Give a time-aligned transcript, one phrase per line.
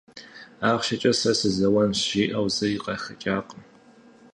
[0.67, 3.61] АрщхьэкӀэ, сэ сызэуэнщ жиӀэу зыри къахэкӀакъым.